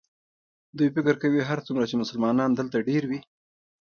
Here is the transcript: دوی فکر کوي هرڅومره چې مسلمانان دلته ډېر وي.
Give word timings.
دوی 0.77 0.89
فکر 0.95 1.13
کوي 1.21 1.41
هرڅومره 1.49 1.85
چې 1.89 1.95
مسلمانان 2.01 2.51
دلته 2.53 2.77
ډېر 2.89 3.03
وي. 3.09 3.19